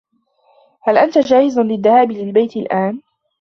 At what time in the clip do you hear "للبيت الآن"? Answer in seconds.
2.11-3.01